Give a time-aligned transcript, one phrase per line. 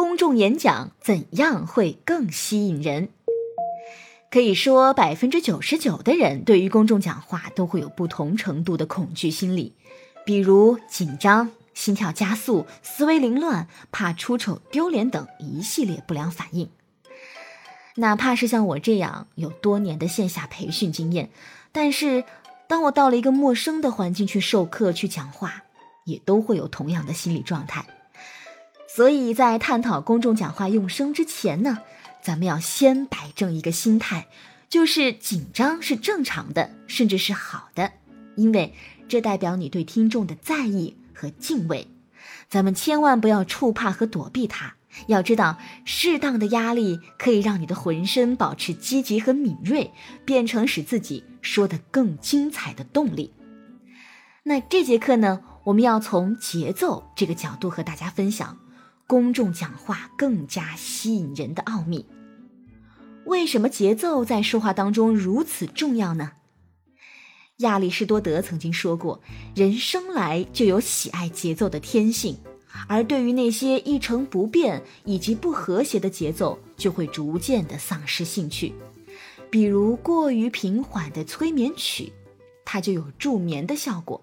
[0.00, 3.10] 公众演讲怎样会更吸引人？
[4.30, 9.74] 可以说，百分之九十九的人对于公众讲话都会有不同程度的恐惧心理，
[10.24, 16.70] 比如紧张、心跳加速、思维凌乱、怕出丑丢脸等一系列不良反应。
[17.96, 21.28] 哪怕是像我这样有多年的线下培训经验，
[21.72, 22.24] 但是
[22.66, 25.64] 当我到了一个陌生的环境去授课、去讲话，
[26.06, 27.84] 也都会有同样的心理状态。
[28.92, 31.78] 所以在探讨公众讲话用声之前呢？
[32.20, 34.26] 咱们要先摆正一个心态，
[34.68, 37.92] 就是紧张是正常的，甚至是好的，
[38.34, 38.74] 因为
[39.08, 41.86] 这代表你对听众的在意和敬畏。
[42.48, 44.74] 咱们千万不要触怕和躲避它，
[45.06, 49.92] 要知道，适当的压力可以让你的浑身保持积极和敏锐，
[50.24, 53.32] 变成使自己说得更精彩的动力。
[54.42, 58.58] 那这节课呢，我们要从节奏这个角度和大家分享。
[59.10, 62.06] 公众讲话更加吸引人的奥秘。
[63.26, 66.30] 为什么节奏在说话当中如此重要呢？
[67.56, 69.20] 亚里士多德曾经说过
[69.56, 72.38] ：“人生来就有喜爱节奏的天性，
[72.86, 78.72] 而对于那些一成不变以及不和谐的节奏，就会逐渐的丧失兴趣。
[79.50, 82.12] 比如过于平缓的催眠曲，
[82.64, 84.22] 它就有助眠的效果。”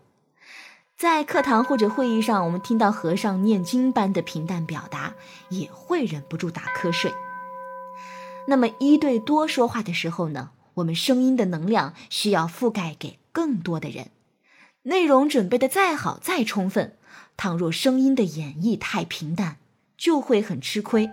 [0.97, 5.13] 在课堂或者会议上，我们听到和尚念经般的平淡表达，
[5.49, 7.13] 也会忍不住打瞌睡。
[8.47, 10.49] 那么一对多说话的时候呢？
[10.73, 14.09] 我们声音的能量需要覆盖给更多的人，
[14.83, 16.97] 内容准备的再好再充分，
[17.35, 19.57] 倘若声音的演绎太平淡，
[19.95, 21.11] 就会很吃亏。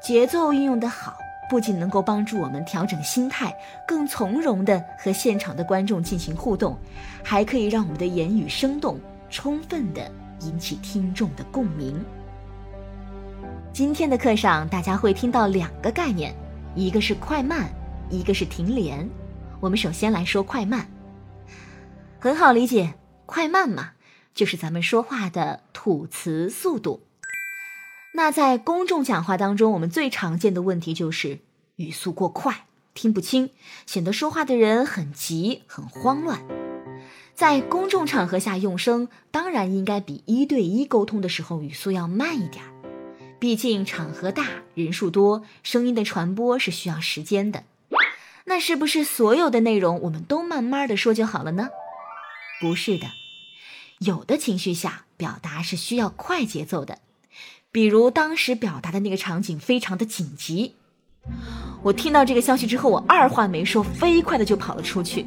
[0.00, 1.16] 节奏运用的好。
[1.50, 3.52] 不仅能够帮助我们调整心态，
[3.84, 6.78] 更从容地和现场的观众进行互动，
[7.24, 10.08] 还可以让我们的言语生动、充分地
[10.42, 12.02] 引起听众的共鸣。
[13.72, 16.32] 今天的课上，大家会听到两个概念，
[16.76, 17.68] 一个是快慢，
[18.08, 19.08] 一个是停连。
[19.58, 20.86] 我们首先来说快慢，
[22.20, 22.94] 很好理解，
[23.26, 23.90] 快慢嘛，
[24.34, 27.02] 就是咱们说话的吐词速度。
[28.12, 31.38] 那在公众讲话当中，我们最常见的问题就是
[31.76, 33.50] 语速过快，听不清，
[33.86, 36.42] 显得说话的人很急、很慌乱。
[37.34, 42.70] 在公众场合下用声，当然应该比一对一沟通的时候语速要慢一点儿，
[43.38, 47.64] 毕竟场合大、人数多，声音的传播是需要时间的。
[48.44, 51.68] 那是不是所有的内容我们都慢慢的说就好了呢？
[52.60, 53.06] 不是的，
[54.00, 56.98] 有的情绪下表达是需要快节奏的。
[57.72, 60.74] 比如当时表达的那个场景非常的紧急，
[61.82, 65.26] 我听到这个消息之后，我二话没说，飞快的就跑了出去。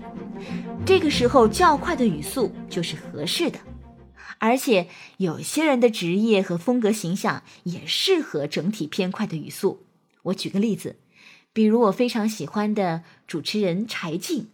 [0.85, 3.59] 这个时候较快的语速就是合适的，
[4.39, 9.85] 而且有些人的职业和风格形象也适合整体偏快的语速。
[10.23, 10.97] 我举个例子，
[11.53, 14.49] 比如我非常喜欢的主持人柴静，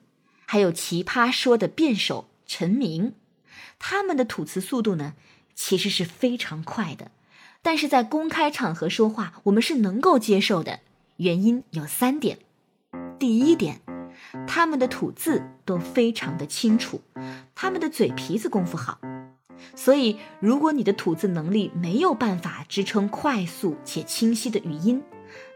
[0.45, 3.13] 还有奇葩说的辩手陈明，
[3.79, 5.16] 他们的吐词速度呢，
[5.56, 7.09] 其实是非常快的。
[7.61, 10.79] 但是在公开场合说话，我们是能够接受的。
[11.17, 12.39] 原因有三点：
[13.19, 13.81] 第一点，
[14.47, 17.01] 他们的吐字都非常的清楚，
[17.53, 18.99] 他们的嘴皮子功夫好。
[19.75, 25.03] 所以，如果你的吐字能力没有办法支撑快速且清晰的语音，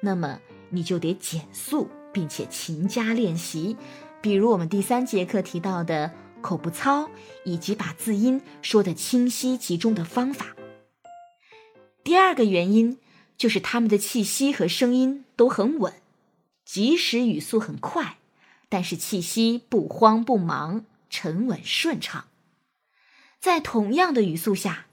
[0.02, 0.40] 那么
[0.70, 3.78] 你就得减速，并且勤加练习。
[4.20, 7.10] 比如我们第三节课提到的口部操，
[7.46, 10.48] 以及把字音说得清晰集中的方法。
[12.04, 13.00] 第二个原因
[13.38, 15.94] 就是他们的气息和声音都很稳，
[16.66, 18.18] 即使语速很快，
[18.68, 22.26] 但是气息不慌不忙，沉稳顺畅。
[23.40, 24.88] 在同样的语速下，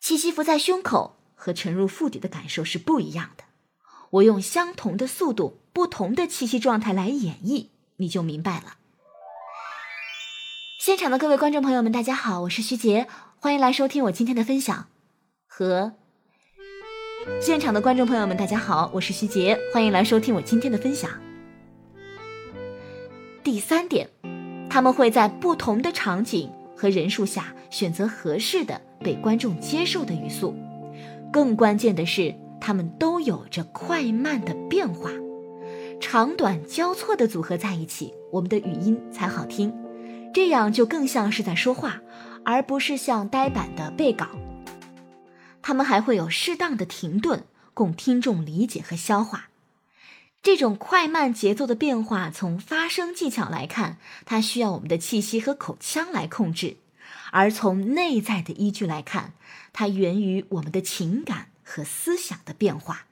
[0.00, 3.44] 气息浮在胸口和沉入腹底的感受是不一样的。
[4.10, 8.76] 我用相同的速度，不同的气息状态来演绎，你就明白了。
[10.78, 13.08] 现场的各位观众朋友们，大家好，我是徐杰，
[13.40, 14.88] 欢迎来收听我今天的分享
[15.46, 15.94] 和。
[17.40, 21.10] 现场的观众朋友们，大家好，我是徐杰，欢迎来收听我今天的分享。
[23.42, 24.08] 第三点，
[24.68, 30.54] 他们会在不同的场景和人数下选择合适的、被观众接受的语速。
[31.32, 35.10] 更关键的是，他们都有着快慢的变化，
[36.00, 39.74] 长短交错的组合在一起，我们的语音才好听。
[40.34, 42.02] 这样就更像是在说话，
[42.44, 44.26] 而不是像呆板的背稿。
[45.66, 49.48] 他们还会有适当的停顿，供听众理解和消化。
[50.42, 53.96] 这种快慢节奏的变化，从发声技巧来看，
[54.26, 56.76] 它需要我们的气息和口腔来控制；
[57.32, 59.32] 而从内在的依据来看，
[59.72, 63.06] 它源于我们的情感和思想的变化。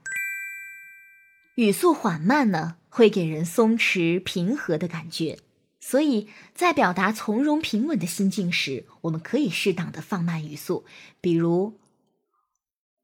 [1.54, 5.38] 语速缓慢呢，会给人松弛平和的感觉，
[5.80, 10.84] 所以在表达从容平稳的心境时，我们可以适当的放慢语速。
[11.22, 11.78] 比如，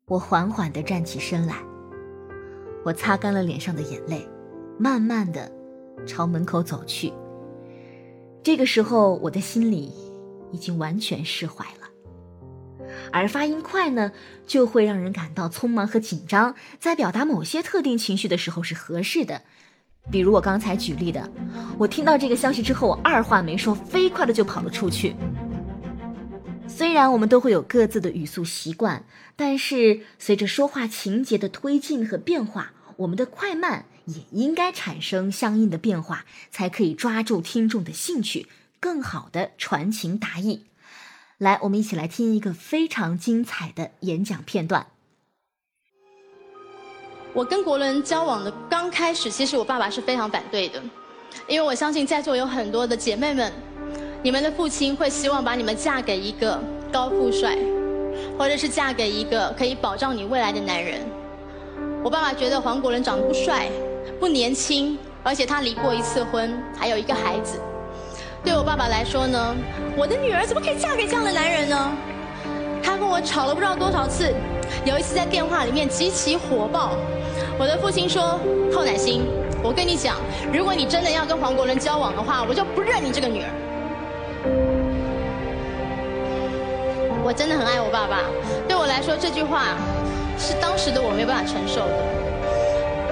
[0.08, 1.56] 我缓缓地站起身来，
[2.82, 4.26] 我擦干了脸上的眼泪，
[4.78, 5.52] 慢慢地
[6.06, 7.12] 朝门口走去。
[8.42, 9.92] 这个时候，我的心里
[10.50, 12.86] 已经完全释怀了。
[13.12, 14.10] 而发音快呢，
[14.46, 19.42] 就会让人感到匆忙和紧张，在表达某些特定情绪的时候是合适的。
[20.10, 21.30] 比如我刚才举例的，
[21.76, 25.14] 我听到这个消息之后，我二话没说，飞快的就跑了出去。
[26.68, 29.04] 虽然我们都会有各自的语速习惯，
[29.34, 38.46] 但是随着说话情节的推进和变化，我们的快慢也应该产生相应的变化，才可以抓住听众的兴趣，
[38.78, 40.66] 更好的传情达意。
[41.38, 44.86] 来，我们一起来听一个非常精彩的演讲片段。
[47.32, 50.82] 我跟国伦交往的刚开始，其实我爸爸是非常反对的，
[51.46, 53.52] 因为我相信在座有很多的姐妹们，
[54.20, 56.60] 你们的父亲会希望把你们嫁给一个
[56.92, 57.56] 高富帅，
[58.36, 61.00] 或者是嫁给一个可以保障你未来的男人。
[62.02, 63.68] 我爸爸觉得黄国伦长得不帅、
[64.18, 67.60] 不年轻，而且他离过一次婚，还有一个孩子。
[68.42, 69.54] 对我爸爸来说呢，
[69.96, 71.92] 我的女儿怎么可以嫁给这样的男人呢？
[72.82, 74.34] 他跟我吵了不知道多少次，
[74.84, 76.90] 有一次在电话里面极其火爆。
[77.56, 78.40] 我的父亲说
[78.74, 79.22] ：“寇乃馨，
[79.62, 80.16] 我跟你讲，
[80.52, 83.48] 如果你真的要跟黄国伦交往的话，我就不认你这个女儿。”
[87.24, 88.22] 我真的很爱我爸爸，
[88.66, 89.76] 对我来说这句话
[90.38, 91.94] 是当时的我没办法承受的。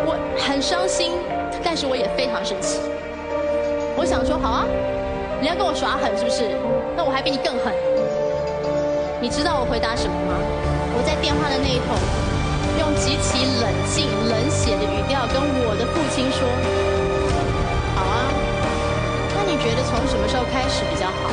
[0.07, 1.13] 我很伤心，
[1.63, 2.81] 但是我也非常生气。
[3.97, 4.67] 我想说，好啊。
[5.39, 6.49] 你要跟我耍狠是不是？
[6.97, 7.75] 那我还比你更狠。
[9.21, 10.33] 你知道我回答什么吗？
[10.97, 11.93] 我在电话的那一头，
[12.81, 15.37] 用极其冷静、冷血的语调跟
[15.69, 16.41] 我的父亲说
[19.97, 21.31] ：“从什么时候开始比较好？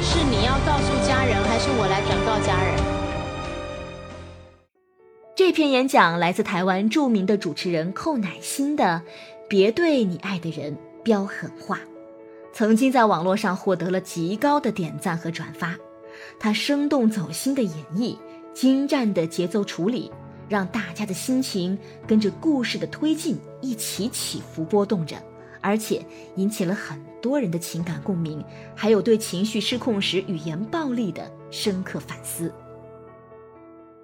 [0.00, 2.74] 是你要告诉家人，还是我来转告家人？”
[5.36, 9.02] 这篇演讲来自台湾著名的主持人寇乃馨的
[9.46, 11.80] “别对你爱的人飙狠话”。
[12.54, 15.76] 曾经在网络上获得了极高的点赞和转发，
[16.40, 18.16] 他生动走心的演绎，
[18.54, 20.10] 精湛的节奏处理，
[20.48, 25.16] 让大家的心情跟着故事的推进一起起伏波动着，
[25.60, 26.02] 而且
[26.36, 28.44] 引起了很多人的情感共鸣，
[28.76, 32.52] 还有对情绪失控时语言暴力的深刻反思。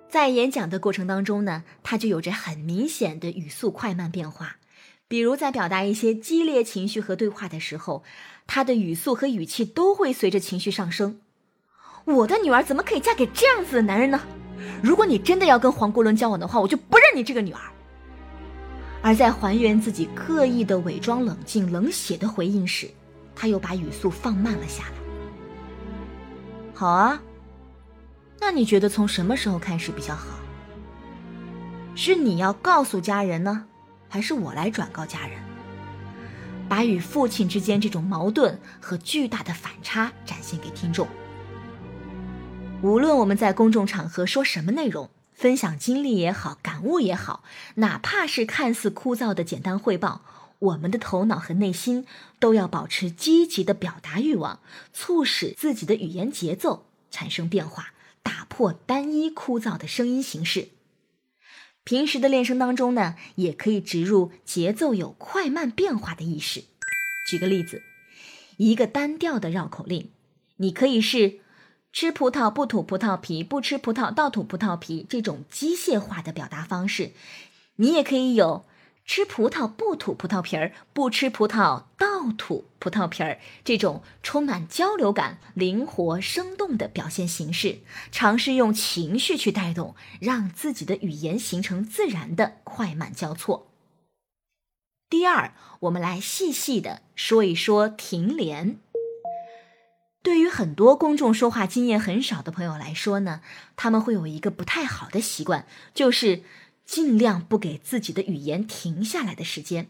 [0.08, 4.56] 在演讲的过程当中呢，他就有着很明显的语速快慢变化。
[5.06, 8.02] 比如在表达一些激烈情绪和对话的时候，
[8.46, 11.20] 他的语速和语气都会随着情绪上升。
[12.06, 14.18] 我的女儿怎么可以嫁给这样子的男人呢？
[14.82, 17.60] 如果你真的要跟黄国伦交往的话，我就不认你这个女儿。
[19.02, 22.88] 而在还原自己刻意的伪装冷静、冷血的回应时，
[23.40, 24.92] 他又把语速放慢了下来。
[26.74, 27.22] 好啊，
[28.38, 30.38] 那你觉得从什么时候开始比较好？
[31.94, 33.64] 是你要告诉家人呢？
[34.10, 35.38] 还是我来转告家人，
[36.68, 41.08] 把与父亲之间这种矛盾和巨大的反差展现给听众。
[42.82, 47.42] 无论我们在公众场合说什么内容，分享经历也好，感悟也好，
[47.76, 50.20] 哪怕是看似枯燥的简单汇报，
[50.60, 52.06] 我们的头脑和内心
[52.38, 54.60] 都要保持积极的表达欲望，
[54.92, 60.68] 促使自己的语言节奏产生变化，打破单一枯燥的声音形式。
[61.82, 66.64] 平时的练声当中呢，也可以植入节奏有快慢变化的意识。
[67.26, 67.82] 举个例子，
[68.58, 70.10] 一个单调的绕口令，
[70.58, 71.40] 你可以是
[71.90, 77.12] 吃葡萄不吐葡萄皮，不吃葡萄倒吐葡萄皮这种机械化的表达方式，
[77.76, 78.66] 你也可以有。
[79.12, 87.80] 吃葡萄不吐葡萄皮儿，不吃葡萄倒吐葡萄皮儿，这种充满交流感、灵活生动的表现形式，
[88.12, 93.72] 尝试用情绪去带动，让自己的语言形成自然的快慢交错。
[95.08, 98.78] 第二，我们来细细的说一说停连。
[100.22, 103.40] 对于很多公众说话经验很少的朋友来说呢，
[103.74, 106.44] 他们会有一个不太好的习惯，就是。
[106.90, 109.86] 尽量不给自己的语言停下来的时间，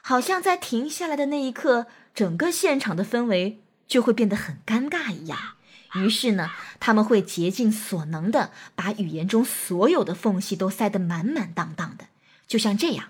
[0.00, 5.38] 好像在停下来的那一刻，整个现场的氛围就会变得很尴尬一样。
[5.96, 6.50] 于是呢，
[6.80, 12.06] 他们会竭尽所能的把语言中所有的缝隙都塞得满满当当的，
[12.46, 13.08] 就像这样，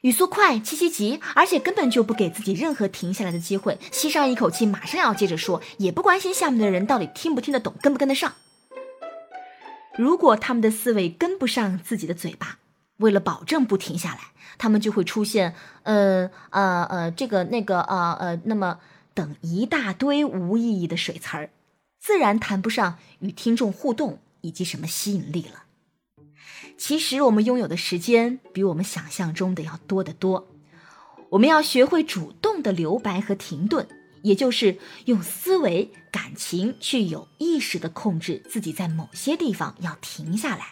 [0.00, 8.32] 语速快，气息急，而且根本就不给自己任何停下来的机会，吸上一口气，马上要接着说，也不关心下面的人到底听不听得懂，跟不跟得上。
[9.96, 12.58] 如果他们的思维跟不上自己的嘴巴，
[12.98, 14.20] 为了保证不停下来，
[14.58, 18.78] 他们就会出现呃呃呃这个那个啊呃那么
[19.14, 21.50] 等一大堆无意义的水词儿，
[21.98, 25.64] 自然谈不上与听众互动以及什么吸引力了。
[26.76, 30.46] 其实我们拥有的时间比我们想象中的要多得多，
[31.30, 33.88] 我们要学会主动的留白和停顿。
[34.26, 40.70] 也就是用思维、感情去有意识的控制自己，在某些地方要停下来，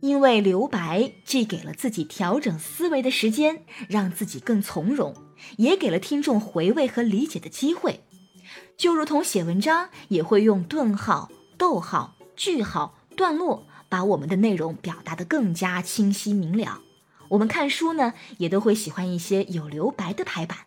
[0.00, 5.14] 因为留白既给了自己调整思维的时间，让自己更从容，
[5.58, 8.00] 也给了听众回味和理解的机会。
[8.78, 16.80] 就如同写文章也会用顿号、逗号、句号、段落，把我们的内容表达得更加清晰明了。
[17.28, 20.60] 我们看书呢，也都会喜欢一些有留白的排版。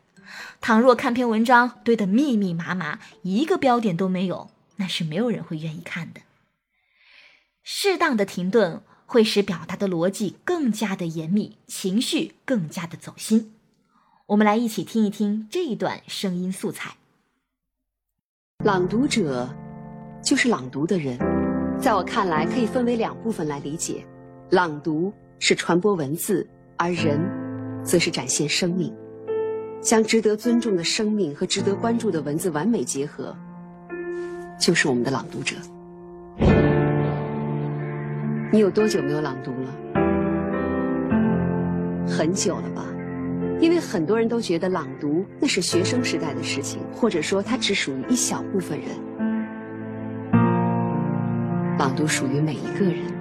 [0.61, 6.21] 倘若看篇文章堆得密密麻麻，一个标点都没有，那是没有人会愿意看的。
[7.63, 13.53] 适当的停顿会使表达的逻辑更加的严密，情绪更加的走心。
[14.27, 16.95] 我们来一起听一听这一段声音素材。
[18.63, 19.49] 朗读者
[20.23, 21.17] 就是朗读的人，
[21.79, 24.05] 在我看来可以分为两部分来理解：
[24.51, 27.19] 朗读是传播文字，而人
[27.83, 28.93] 则是展现生命。
[29.81, 33.35] 将值得尊重的生命和值得关注的文字完美结合，
[34.59, 35.55] 就是我们的朗读者。
[38.51, 39.69] 你有多久没有朗读了？
[42.07, 42.83] 很久了吧？
[43.61, 48.89] 因为很多人都觉得朗读那是学生时代的事情，或者说它只属于一小部分人。
[51.77, 53.18] 朗读属于每一个人。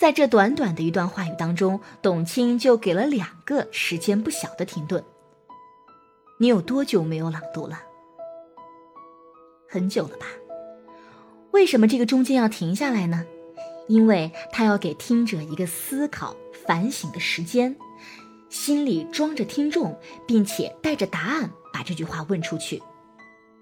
[0.00, 5.04] 在这短短的一段话语当中，董卿就给了两个时间不小的停顿。
[6.38, 7.78] 你有多久没有朗读了？
[9.68, 10.24] 很久了吧？
[11.50, 13.26] 为什么这个中间要停下来呢？
[13.88, 17.76] 因为他要给听者一个思考、反省的时间，
[18.48, 19.94] 心里装着听众，
[20.26, 22.82] 并且带着答案把这句话问出去。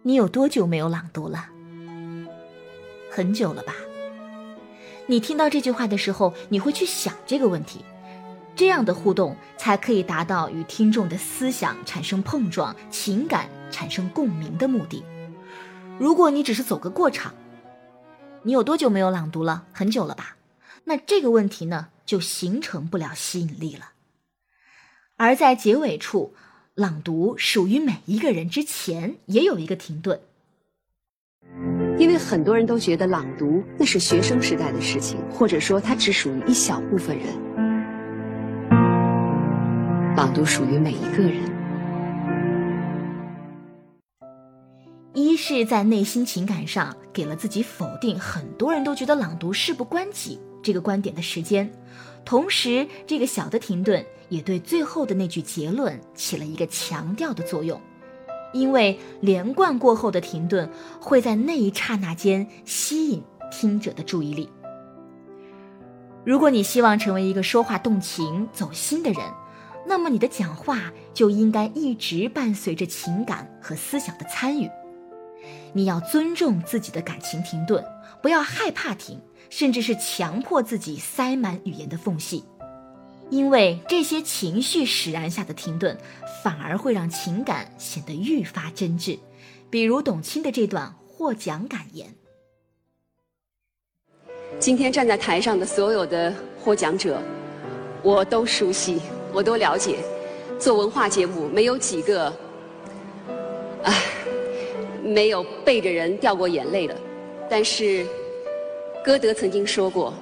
[0.02, 1.47] 你有多久没有朗读了？
[3.11, 3.75] 很久了吧？
[5.10, 7.82] 你听到这句话的时候，你会去想这个问题，
[8.54, 15.02] 这样的互动才可以达到与听众的思想产生碰撞、情感产生共鸣的目的。
[15.98, 17.32] 如果你只是走个过场，
[18.42, 19.64] 你有多久没有朗读了？
[19.72, 20.36] 很久了吧？
[20.84, 23.92] 那这个问题呢，就形成不了吸引力了。
[25.16, 26.34] 而在结尾处，
[26.74, 30.20] 朗读属于每一个人之前，也有一个停顿。
[31.98, 37.26] 因为很多人都觉得朗读那是学生时代的事情，或者说它只属于一小部分人。
[40.16, 41.42] 朗读属于每一个人。
[45.12, 51.68] 一是在内心情感上给了自己否定很多人都觉得朗读事不关己这个观点的时间，
[52.24, 57.80] 同时这个小的停顿也对最后的那句结论起了一个强调的作用。
[58.52, 60.68] 因为连贯过后的停顿
[61.00, 64.48] 会在那一刹那间吸引听者的注意力。
[66.24, 69.22] 如果你希望成为一个说话动情、走心的人，
[69.86, 74.68] 那么你的讲话就应该一直伴随着情感和思想的参与。
[75.72, 77.82] 你要尊重自己的感情停顿，
[78.20, 82.44] 不要害怕停，甚至是强迫自己塞满语言的缝隙。
[83.30, 85.97] 因为这些情绪使然下的停顿，
[86.42, 89.18] 反而会让情感显得愈发真挚。
[89.68, 92.06] 比如董卿的这段获奖感言：
[94.58, 97.20] 今天站在台上的所有的获奖者，
[98.02, 99.00] 我都熟悉，
[99.32, 99.99] 我都了解。
[100.58, 102.35] 做文化节目，没有几个，
[103.82, 103.94] 唉，
[105.04, 106.97] 没有背着人掉过眼泪的。
[107.49, 108.06] 但是，
[109.04, 110.14] 歌德曾经说过，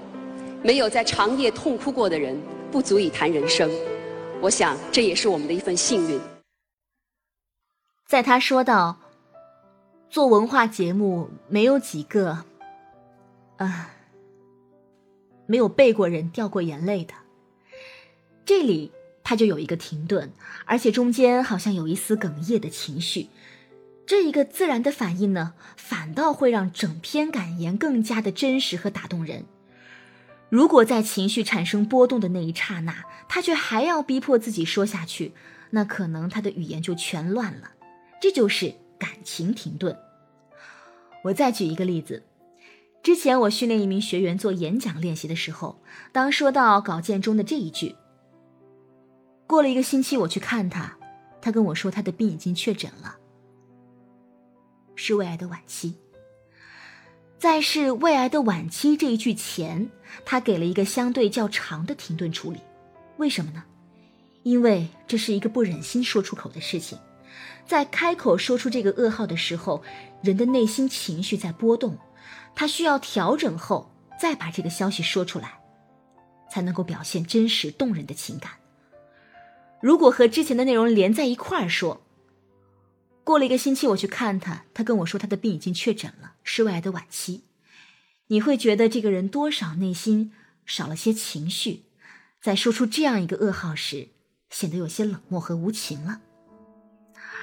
[0.62, 2.36] 没有在长夜痛哭过的人。
[2.76, 3.70] 不足以谈人生，
[4.42, 6.20] 我想这也是我们的一份幸运。
[8.06, 9.00] 在他说到
[10.10, 12.44] 做文化节目没有几个
[13.56, 13.94] 啊，
[15.46, 17.14] 没有背过人掉过眼泪的，
[18.44, 18.92] 这里
[19.24, 20.30] 他就有一个停顿，
[20.66, 23.28] 而且中间好像有一丝哽咽的情绪。
[24.04, 29.46] 这一个自然的反应呢，反倒会让整篇感言更加的真实和打动人。
[30.48, 35.32] 如果在情绪产生波动的那一刹那，他却还要逼迫自己说下去，
[35.70, 37.72] 那可能他的语言就全乱了。
[38.20, 39.96] 这就是感情停顿。
[41.24, 42.22] 我再举一个例子，
[43.02, 45.80] 之前我训练一名学员做演讲练习的时候，
[46.12, 47.96] 当说到稿件中的这一句，
[49.48, 50.96] 过了一个星期我去看他，
[51.40, 53.16] 他跟我说他的病已经确诊了，
[54.94, 55.96] 是胃癌的晚期。
[57.38, 59.90] 在是胃癌的晚期这一句前，
[60.24, 62.60] 他给了一个相对较长的停顿处理，
[63.18, 63.62] 为什么呢？
[64.42, 66.98] 因为这是一个不忍心说出口的事情，
[67.66, 69.82] 在开口说出这个噩耗的时候，
[70.22, 71.98] 人的内心情绪在波动，
[72.54, 75.58] 他需要调整后再把这个消息说出来，
[76.50, 78.52] 才能够表现真实动人的情感。
[79.82, 82.05] 如果和之前的内容连在一块儿说，
[83.26, 87.42] 过了一个星期，我去看他，他跟我说他的病已经确诊了，是胃癌的晚期。
[88.28, 90.30] 你会觉得这个人多少内心
[90.64, 91.82] 少了些情绪，
[92.40, 94.10] 在说出这样一个噩耗时，
[94.48, 96.20] 显得有些冷漠和无情了。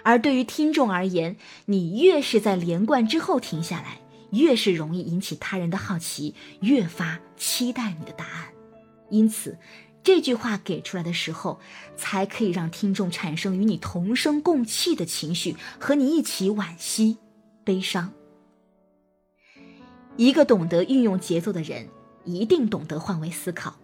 [0.04, 1.36] 而对于听众而言，
[1.66, 4.00] 你越是在连贯之后停下来，
[4.32, 8.54] 越是容易引起他人的好奇，越发期待你的答案。
[9.10, 9.58] 因此。
[10.04, 11.60] 这句话给出来的时候，
[11.96, 17.18] 才可以让听众产生与你同声共泣的情绪，和你一起惋惜、
[17.64, 18.12] 悲伤。
[20.18, 21.88] 一个懂得运用节奏的人，
[22.26, 23.76] 一定懂得换位思考，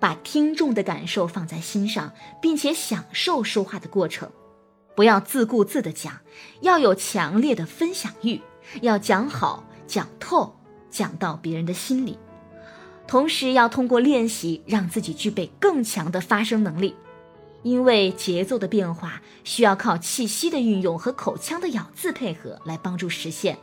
[0.00, 4.30] 把听众的感受放在心上，并且享受说话的过程。
[4.96, 6.20] 不要自顾自的讲，
[6.62, 8.40] 要有强烈的分享欲，
[8.80, 10.56] 要讲好、讲透，
[10.90, 12.18] 讲到别人的心里。
[13.06, 16.94] 同时要通过练习，让自己具备更强的发声能力，
[17.62, 23.56] 因为节奏的变化需要靠气息的运用和口腔的咬字配合来帮助实现，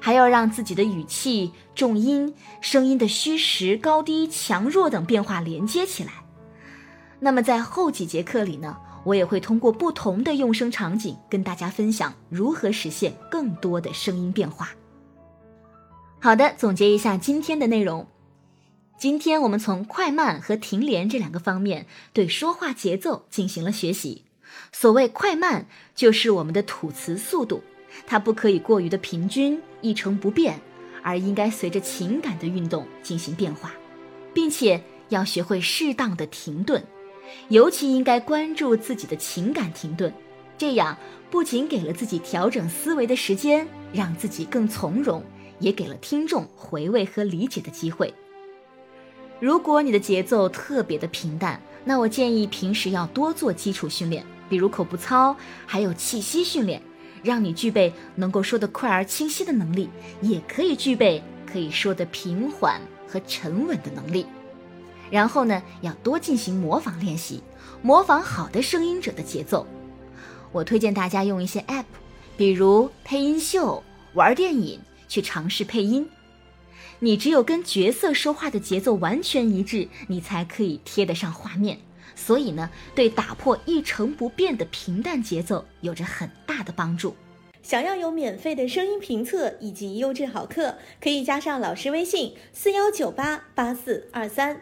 [0.00, 6.12] 还要让自己的语气、重音、声音的虚实、高低、强弱等变化连接起来。
[7.20, 14.70] 那么在后几节课里呢，我也会通过不同的用声场景跟大家分享如何实现更多的声音变化。
[16.18, 18.06] 好的，总结一下今天的内容。
[19.04, 21.84] 今天我们从快慢和停连这两个方面
[22.14, 24.22] 对说话节奏进行了学习。
[24.72, 27.62] 所谓快慢，就是我们的吐词速度，
[28.06, 30.58] 它不可以过于的平均一成不变，
[31.02, 33.74] 而应该随着情感的运动进行变化，
[34.32, 36.82] 并且要学会适当的停顿，
[37.50, 40.10] 尤其应该关注自己的情感停顿，
[40.56, 40.96] 这样
[41.30, 45.22] 不仅给了自己调整思维的时间，让自己更从容，
[45.58, 48.10] 也给了听众回味和理解的机会。
[49.44, 56.80] 如果你的节奏特别的平淡，那我建议平时要多做基础训练，比如口部操，还有气息训练，
[57.22, 59.90] 让你具备能够说得快而清晰的能力，
[60.22, 64.24] 也可以具备可以说得平缓和沉稳的能力。
[65.10, 67.42] 然后呢，要多进行模仿练习，
[67.82, 69.66] 模仿好的声音者的节奏。
[70.52, 71.84] 我推荐大家用一些 App，
[72.38, 76.08] 比如配音秀、玩电影，去尝试配音。
[77.00, 81.78] 你只有跟角色说话的节奏完全一致，你才可以贴得上画面。
[82.16, 87.14] 所以呢，对打破一成不变的平淡节奏有着很大的帮助。
[87.62, 94.60] 想要有免费的声音评测以及优质好课，可以加上老师微信：四幺九八八四二三。